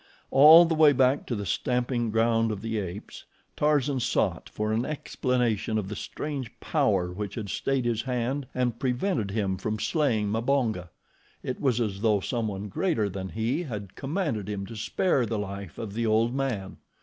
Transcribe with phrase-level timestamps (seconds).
[0.31, 4.83] All the way back to the stamping ground of the apes, Tarzan sought for an
[4.83, 10.27] explanation of the strange power which had stayed his hand and prevented him from slaying
[10.31, 10.89] Mbonga.
[11.43, 15.77] It was as though someone greater than he had commanded him to spare the life
[15.77, 16.77] of the old man.